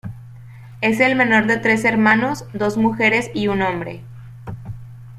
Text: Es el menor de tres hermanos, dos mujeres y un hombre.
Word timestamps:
Es 0.81 0.99
el 0.99 1.15
menor 1.15 1.45
de 1.45 1.57
tres 1.57 1.85
hermanos, 1.85 2.45
dos 2.53 2.75
mujeres 2.75 3.29
y 3.35 3.49
un 3.49 3.61
hombre. 3.61 4.01